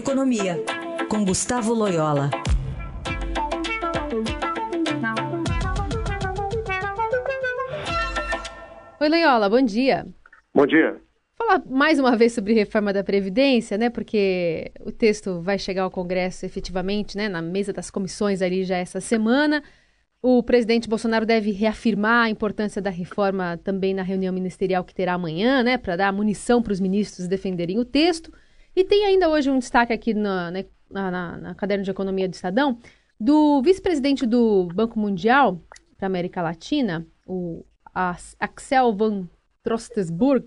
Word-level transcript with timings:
Economia, 0.00 0.56
com 1.10 1.26
Gustavo 1.26 1.74
Loyola. 1.74 2.30
Oi, 8.98 9.08
Loyola, 9.10 9.50
bom 9.50 9.60
dia. 9.60 10.06
Bom 10.54 10.66
dia. 10.66 10.98
Falar 11.36 11.62
mais 11.66 11.98
uma 11.98 12.16
vez 12.16 12.32
sobre 12.32 12.54
reforma 12.54 12.94
da 12.94 13.04
Previdência, 13.04 13.76
né? 13.76 13.90
Porque 13.90 14.72
o 14.80 14.90
texto 14.90 15.42
vai 15.42 15.58
chegar 15.58 15.82
ao 15.82 15.90
Congresso 15.90 16.46
efetivamente, 16.46 17.14
né? 17.14 17.28
Na 17.28 17.42
mesa 17.42 17.70
das 17.70 17.90
comissões 17.90 18.40
ali 18.40 18.64
já 18.64 18.78
essa 18.78 19.02
semana. 19.02 19.62
O 20.22 20.42
presidente 20.42 20.88
Bolsonaro 20.88 21.26
deve 21.26 21.50
reafirmar 21.50 22.24
a 22.24 22.30
importância 22.30 22.80
da 22.80 22.88
reforma 22.88 23.60
também 23.62 23.92
na 23.92 24.02
reunião 24.02 24.32
ministerial 24.32 24.82
que 24.82 24.94
terá 24.94 25.12
amanhã, 25.12 25.62
né? 25.62 25.76
Para 25.76 25.96
dar 25.96 26.10
munição 26.10 26.62
para 26.62 26.72
os 26.72 26.80
ministros 26.80 27.28
defenderem 27.28 27.78
o 27.78 27.84
texto. 27.84 28.32
E 28.74 28.84
tem 28.84 29.04
ainda 29.04 29.28
hoje 29.28 29.50
um 29.50 29.58
destaque 29.58 29.92
aqui 29.92 30.14
na, 30.14 30.50
né, 30.50 30.64
na, 30.90 31.10
na, 31.10 31.36
na 31.38 31.54
caderno 31.54 31.84
de 31.84 31.90
economia 31.90 32.28
do 32.28 32.34
Estadão 32.34 32.78
do 33.18 33.60
vice-presidente 33.60 34.24
do 34.24 34.68
Banco 34.74 34.98
Mundial 34.98 35.60
para 35.98 36.06
América 36.06 36.40
Latina, 36.40 37.06
o 37.26 37.64
Axel 37.94 38.94
Van 38.94 39.28
Trostesburg, 39.62 40.46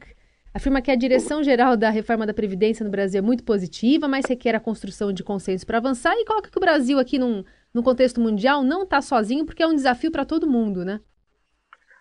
afirma 0.52 0.82
que 0.82 0.90
a 0.90 0.96
direção 0.96 1.44
geral 1.44 1.78
da 1.78 1.92
reforma 1.92 2.26
da 2.26 2.34
Previdência 2.34 2.84
no 2.84 2.90
Brasil 2.90 3.20
é 3.20 3.22
muito 3.22 3.44
positiva, 3.44 4.08
mas 4.08 4.26
requer 4.26 4.56
a 4.56 4.60
construção 4.60 5.14
de 5.14 5.24
consenso 5.24 5.68
para 5.68 5.78
avançar 5.78 6.16
e 6.16 6.26
coloca 6.26 6.50
que 6.50 6.58
o 6.58 6.62
Brasil 6.62 6.98
aqui 6.98 7.20
num, 7.20 7.44
num 7.72 7.84
contexto 7.84 8.20
mundial 8.20 8.64
não 8.64 8.84
está 8.84 9.02
sozinho 9.02 9.46
porque 9.46 9.62
é 9.62 9.68
um 9.68 9.76
desafio 9.76 10.12
para 10.12 10.26
todo 10.26 10.50
mundo, 10.50 10.84
né? 10.84 11.00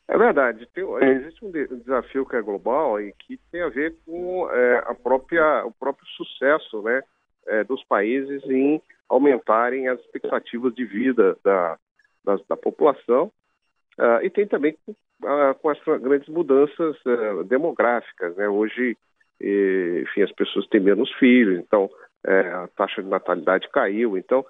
É 0.09 0.19
verdade. 0.19 0.67
Tem, 0.75 0.85
existe 1.03 1.45
um, 1.45 1.51
desafio 1.51 2.27
que 2.27 2.37
é 2.37 2.43
global 2.43 3.01
e 3.01 3.13
que 3.13 3.39
tem 3.51 3.63
a 3.63 3.69
ver 3.69 3.97
com 4.05 4.51
é, 4.51 4.79
a 4.87 4.95
própria, 4.95 5.65
o 5.65 5.73
próprio 5.73 6.07
sucesso 6.09 6.83
né, 6.83 7.03
é, 7.47 7.65
dos 7.65 7.83
países 7.85 8.43
em 8.45 8.83
aumentarem 9.09 9.89
as 9.89 10.01
expectativas 10.01 10.75
de 10.75 10.85
vida 10.85 11.37
da, 11.45 11.79
da, 12.25 12.39
da 12.49 12.57
população 12.57 13.31
uh, 13.99 14.23
e 14.23 14.31
tem 14.31 14.47
também 14.47 14.77
uh, 14.89 15.55
com 15.61 15.69
as 15.69 15.79
grandes 16.01 16.29
mudanças 16.29 16.97
uh, 17.05 17.45
demográficas. 17.45 18.35
Né? 18.37 18.49
Hoje, 18.49 18.97
enfim, 19.41 20.23
as 20.23 20.33
pessoas 20.33 20.67
têm 20.69 20.81
menos 20.81 21.13
filhos, 21.15 21.59
então 21.59 21.91
a 22.25 22.69
taxa 22.77 23.03
de 23.03 23.09
natalidade 23.09 23.69
caiu. 23.71 24.17
Então, 24.17 24.47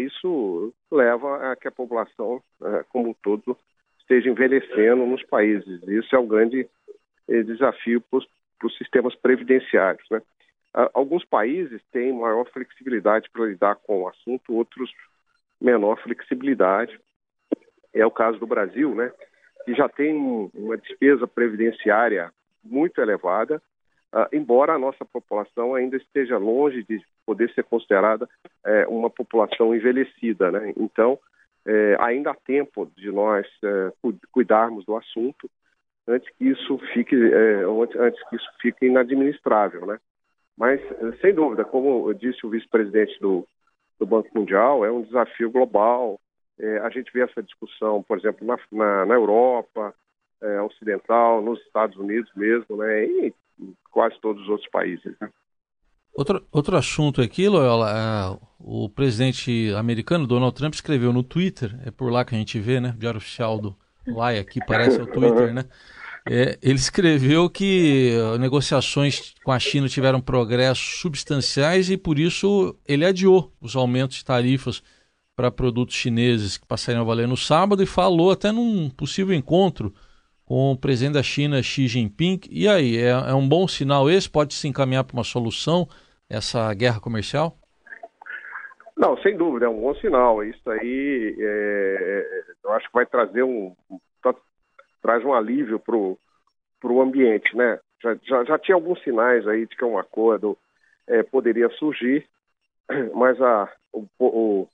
isso 0.00 0.72
leva 0.90 1.52
a 1.52 1.56
que 1.56 1.68
a 1.68 1.70
população, 1.70 2.40
como 2.88 3.10
um 3.10 3.14
todo, 3.22 3.54
esteja 4.04 4.30
envelhecendo 4.30 5.06
nos 5.06 5.22
países. 5.24 5.82
Isso 5.88 6.14
é 6.14 6.18
um 6.18 6.26
grande 6.26 6.68
eh, 7.28 7.42
desafio 7.42 8.00
para 8.00 8.66
os 8.66 8.76
sistemas 8.76 9.14
previdenciários. 9.16 10.06
Né? 10.10 10.22
Alguns 10.92 11.24
países 11.24 11.80
têm 11.92 12.12
maior 12.12 12.48
flexibilidade 12.50 13.28
para 13.30 13.46
lidar 13.46 13.76
com 13.76 14.02
o 14.02 14.08
assunto, 14.08 14.54
outros 14.54 14.90
menor 15.60 16.00
flexibilidade. 16.02 16.98
É 17.92 18.04
o 18.04 18.10
caso 18.10 18.38
do 18.38 18.46
Brasil, 18.46 18.94
né? 18.94 19.10
que 19.64 19.74
já 19.74 19.88
tem 19.88 20.14
uma 20.54 20.76
despesa 20.76 21.26
previdenciária 21.26 22.30
muito 22.62 23.00
elevada, 23.00 23.62
uh, 24.12 24.26
embora 24.32 24.74
a 24.74 24.78
nossa 24.78 25.04
população 25.04 25.74
ainda 25.74 25.96
esteja 25.96 26.36
longe 26.36 26.82
de 26.84 27.00
poder 27.24 27.50
ser 27.54 27.64
considerada 27.64 28.28
uh, 28.66 28.90
uma 28.90 29.08
população 29.08 29.74
envelhecida. 29.74 30.50
Né? 30.50 30.74
Então, 30.76 31.18
é, 31.66 31.96
ainda 32.00 32.30
há 32.30 32.34
tempo 32.34 32.90
de 32.96 33.10
nós 33.10 33.46
é, 33.62 33.92
cuidarmos 34.30 34.84
do 34.84 34.96
assunto 34.96 35.50
antes 36.06 36.28
que 36.36 36.44
isso 36.44 36.78
fique 36.92 37.14
é, 37.14 37.64
antes 37.98 38.28
que 38.28 38.36
isso 38.36 38.48
fique 38.60 38.86
inadministrável, 38.86 39.86
né? 39.86 39.98
Mas 40.56 40.80
sem 41.20 41.34
dúvida, 41.34 41.64
como 41.64 42.12
disse 42.14 42.46
o 42.46 42.50
vice-presidente 42.50 43.18
do, 43.20 43.46
do, 43.98 44.06
Banco 44.06 44.28
Mundial, 44.34 44.84
é 44.84 44.90
um 44.90 45.02
desafio 45.02 45.50
global. 45.50 46.20
É, 46.58 46.78
a 46.78 46.90
gente 46.90 47.12
vê 47.12 47.22
essa 47.22 47.42
discussão, 47.42 48.02
por 48.02 48.18
exemplo, 48.18 48.46
na, 48.46 48.56
na, 48.70 49.06
na 49.06 49.14
Europa 49.14 49.92
é, 50.40 50.60
ocidental, 50.60 51.42
nos 51.42 51.60
Estados 51.62 51.96
Unidos 51.96 52.30
mesmo, 52.36 52.76
né? 52.76 53.04
E 53.04 53.34
em 53.58 53.74
quase 53.90 54.20
todos 54.20 54.42
os 54.42 54.48
outros 54.48 54.68
países. 54.70 55.16
Né? 55.20 55.28
Outro, 56.14 56.46
outro 56.52 56.76
assunto 56.76 57.20
aqui, 57.20 57.48
Loyola, 57.48 57.90
é, 57.90 58.46
o 58.60 58.88
presidente 58.88 59.72
americano, 59.76 60.26
Donald 60.26 60.54
Trump, 60.54 60.72
escreveu 60.72 61.12
no 61.12 61.24
Twitter, 61.24 61.76
é 61.84 61.90
por 61.90 62.12
lá 62.12 62.24
que 62.24 62.34
a 62.34 62.38
gente 62.38 62.58
vê, 62.60 62.80
né? 62.80 62.94
O 62.96 62.98
diário 62.98 63.18
oficial 63.18 63.58
do 63.58 63.76
Lai 64.06 64.38
aqui 64.38 64.60
parece 64.64 65.00
o 65.00 65.06
Twitter, 65.06 65.52
né? 65.52 65.64
É, 66.26 66.58
ele 66.62 66.78
escreveu 66.78 67.50
que 67.50 68.12
negociações 68.40 69.34
com 69.44 69.52
a 69.52 69.58
China 69.58 69.88
tiveram 69.88 70.20
progressos 70.22 71.00
substanciais 71.00 71.90
e 71.90 71.98
por 71.98 72.18
isso 72.18 72.74
ele 72.88 73.04
adiou 73.04 73.52
os 73.60 73.76
aumentos 73.76 74.18
de 74.18 74.24
tarifas 74.24 74.82
para 75.36 75.50
produtos 75.50 75.96
chineses 75.96 76.56
que 76.56 76.66
passariam 76.66 77.02
a 77.02 77.04
valer 77.04 77.28
no 77.28 77.36
sábado 77.36 77.82
e 77.82 77.86
falou 77.86 78.30
até 78.30 78.52
num 78.52 78.88
possível 78.88 79.34
encontro 79.34 79.92
com 80.46 80.72
o 80.72 80.76
presidente 80.76 81.14
da 81.14 81.22
China, 81.22 81.62
Xi 81.62 81.88
Jinping. 81.88 82.40
E 82.50 82.68
aí, 82.68 82.96
é, 82.96 83.10
é 83.10 83.34
um 83.34 83.46
bom 83.46 83.66
sinal 83.66 84.08
esse? 84.08 84.28
Pode 84.28 84.54
se 84.54 84.68
encaminhar 84.68 85.04
para 85.04 85.16
uma 85.16 85.24
solução? 85.24 85.88
Essa 86.34 86.72
guerra 86.74 87.00
comercial? 87.00 87.56
Não, 88.96 89.16
sem 89.18 89.36
dúvida, 89.36 89.66
é 89.66 89.68
um 89.68 89.80
bom 89.80 89.94
sinal. 89.96 90.44
Isso 90.44 90.70
aí, 90.70 91.36
é, 91.38 92.44
eu 92.64 92.72
acho 92.72 92.86
que 92.86 92.94
vai 92.94 93.06
trazer 93.06 93.42
um, 93.42 93.74
traz 95.04 95.22
um 95.22 95.34
alívio 95.34 95.78
para 95.78 95.94
o 95.94 97.02
ambiente, 97.02 97.54
né? 97.54 97.78
Já, 98.02 98.16
já, 98.22 98.44
já, 98.44 98.58
tinha 98.58 98.74
alguns 98.74 99.02
sinais 99.02 99.46
aí 99.46 99.66
de 99.66 99.76
que 99.76 99.84
um 99.84 99.98
acordo 99.98 100.56
é, 101.06 101.22
poderia 101.22 101.68
surgir, 101.70 102.26
mas 103.14 103.40
a, 103.40 103.70
o, 103.92 104.06
o, 104.18 104.68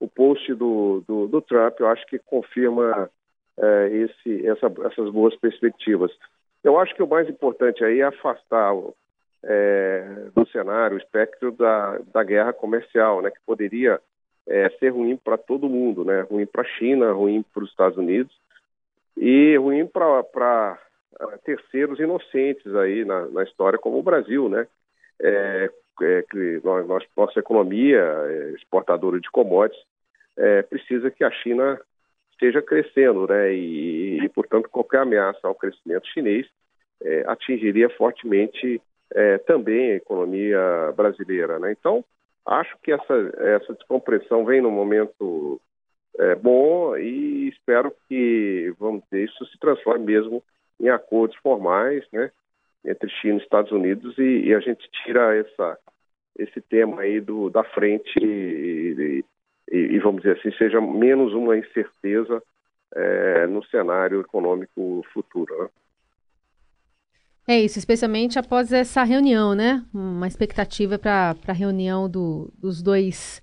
o 0.00 0.08
post 0.08 0.54
do, 0.54 1.04
do, 1.06 1.28
do, 1.28 1.42
Trump 1.42 1.78
eu 1.78 1.88
acho 1.88 2.06
que 2.06 2.18
confirma 2.18 3.10
é, 3.58 3.88
esse, 3.88 4.46
essa, 4.46 4.72
essas 4.86 5.10
boas 5.10 5.36
perspectivas. 5.36 6.10
Eu 6.62 6.78
acho 6.78 6.94
que 6.94 7.02
o 7.02 7.08
mais 7.08 7.28
importante 7.28 7.84
aí 7.84 8.00
é 8.00 8.04
afastar 8.04 8.72
é, 9.46 10.28
do 10.34 10.46
cenário, 10.48 10.96
o 10.96 11.00
espectro 11.00 11.52
da, 11.52 11.98
da 12.12 12.22
guerra 12.22 12.52
comercial, 12.52 13.20
né, 13.22 13.30
que 13.30 13.40
poderia 13.44 14.00
é, 14.46 14.68
ser 14.78 14.90
ruim 14.90 15.16
para 15.16 15.36
todo 15.36 15.68
mundo, 15.68 16.04
né, 16.04 16.22
ruim 16.22 16.46
para 16.46 16.62
a 16.62 16.78
China, 16.78 17.12
ruim 17.12 17.44
para 17.52 17.62
os 17.62 17.70
Estados 17.70 17.98
Unidos 17.98 18.34
e 19.16 19.56
ruim 19.56 19.86
para 19.86 20.78
é, 21.20 21.36
terceiros 21.44 21.98
inocentes 21.98 22.74
aí 22.74 23.04
na, 23.04 23.26
na, 23.26 23.42
história, 23.42 23.78
como 23.78 23.98
o 23.98 24.02
Brasil, 24.02 24.48
né, 24.48 24.66
é, 25.20 25.70
é, 26.02 26.24
que 26.28 26.60
nós, 26.64 27.06
nossa 27.16 27.38
economia 27.38 28.00
é, 28.00 28.50
exportadora 28.56 29.20
de 29.20 29.30
commodities 29.30 29.84
precisa 30.68 31.12
que 31.12 31.22
a 31.22 31.30
China 31.30 31.80
esteja 32.32 32.60
crescendo, 32.60 33.28
né, 33.28 33.54
e, 33.54 34.18
e 34.18 34.28
portanto 34.30 34.68
qualquer 34.68 35.02
ameaça 35.02 35.38
ao 35.44 35.54
crescimento 35.54 36.08
chinês 36.08 36.44
atingiria 37.26 37.88
fortemente 37.90 38.82
é, 39.12 39.38
também 39.38 39.92
a 39.92 39.96
economia 39.96 40.92
brasileira. 40.96 41.58
Né? 41.58 41.72
Então, 41.72 42.04
acho 42.46 42.76
que 42.82 42.92
essa, 42.92 43.14
essa 43.38 43.74
descompressão 43.74 44.44
vem 44.44 44.60
num 44.60 44.70
momento 44.70 45.60
é, 46.18 46.34
bom 46.34 46.96
e 46.96 47.48
espero 47.48 47.92
que, 48.08 48.72
vamos 48.78 49.02
dizer, 49.04 49.24
isso 49.24 49.44
se 49.46 49.58
transforme 49.58 50.04
mesmo 50.04 50.42
em 50.80 50.88
acordos 50.88 51.36
formais 51.38 52.04
né, 52.12 52.30
entre 52.84 53.08
China 53.08 53.38
e 53.38 53.42
Estados 53.42 53.72
Unidos 53.72 54.16
e, 54.18 54.46
e 54.46 54.54
a 54.54 54.60
gente 54.60 54.88
tira 55.02 55.34
essa, 55.36 55.78
esse 56.38 56.60
tema 56.60 57.02
aí 57.02 57.20
do, 57.20 57.50
da 57.50 57.64
frente 57.64 58.12
e, 58.20 59.24
e, 59.70 59.76
e, 59.76 59.98
vamos 59.98 60.22
dizer 60.22 60.38
assim, 60.38 60.52
seja 60.56 60.80
menos 60.80 61.32
uma 61.32 61.56
incerteza 61.56 62.42
é, 62.94 63.46
no 63.46 63.64
cenário 63.64 64.20
econômico 64.20 65.04
futuro. 65.12 65.62
Né? 65.62 65.68
É 67.46 67.60
isso, 67.60 67.78
especialmente 67.78 68.38
após 68.38 68.72
essa 68.72 69.02
reunião, 69.02 69.54
né? 69.54 69.84
Uma 69.92 70.26
expectativa 70.26 70.98
para 70.98 71.36
a 71.46 71.52
reunião 71.52 72.08
do, 72.08 72.50
dos 72.58 72.82
dois 72.82 73.42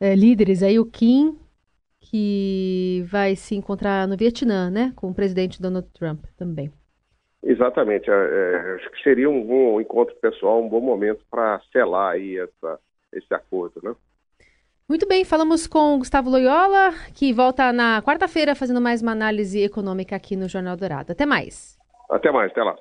é, 0.00 0.14
líderes 0.14 0.62
aí, 0.62 0.78
o 0.78 0.86
Kim, 0.86 1.36
que 2.00 3.04
vai 3.10 3.34
se 3.34 3.56
encontrar 3.56 4.06
no 4.06 4.16
Vietnã, 4.16 4.70
né? 4.70 4.92
Com 4.94 5.10
o 5.10 5.14
presidente 5.14 5.60
Donald 5.60 5.88
Trump 5.92 6.24
também. 6.36 6.72
Exatamente. 7.42 8.08
É, 8.08 8.14
é, 8.14 8.74
acho 8.76 8.90
que 8.92 9.02
seria 9.02 9.28
um 9.28 9.44
bom 9.44 9.80
encontro 9.80 10.14
pessoal, 10.16 10.62
um 10.62 10.68
bom 10.68 10.80
momento 10.80 11.24
para 11.28 11.60
selar 11.72 12.12
aí 12.14 12.38
essa, 12.38 12.78
esse 13.12 13.34
acordo, 13.34 13.80
né? 13.82 13.94
Muito 14.88 15.08
bem, 15.08 15.24
falamos 15.24 15.66
com 15.66 15.98
Gustavo 15.98 16.30
Loyola, 16.30 16.92
que 17.12 17.32
volta 17.32 17.72
na 17.72 18.00
quarta-feira 18.02 18.54
fazendo 18.54 18.80
mais 18.80 19.02
uma 19.02 19.10
análise 19.10 19.60
econômica 19.60 20.14
aqui 20.14 20.36
no 20.36 20.48
Jornal 20.48 20.76
Dourado. 20.76 21.10
Até 21.10 21.26
mais. 21.26 21.76
Até 22.08 22.30
mais, 22.30 22.52
até 22.52 22.62
lá. 22.62 22.76